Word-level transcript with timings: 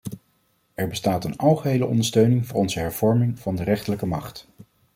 Er 0.73 0.87
bestaat 0.87 1.25
een 1.25 1.37
algehele 1.37 1.85
ondersteuning 1.85 2.47
voor 2.47 2.59
onze 2.59 2.79
hervormingen 2.79 3.37
van 3.37 3.55
de 3.55 3.63
rechterlijke 3.63 4.05
macht. 4.05 4.47